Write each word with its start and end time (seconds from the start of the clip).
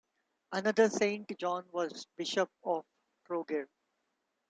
Another 0.51 0.89
Saint 0.89 1.31
John 1.37 1.67
was 1.71 2.07
bishop 2.17 2.49
of 2.63 2.83
Trogir. 3.27 3.67